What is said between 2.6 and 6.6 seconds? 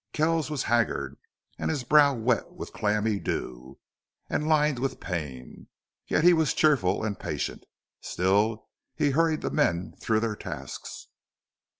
clammy dew, and lined with pain. Yet he was